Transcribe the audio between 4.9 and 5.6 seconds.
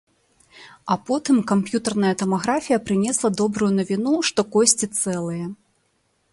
цэлыя.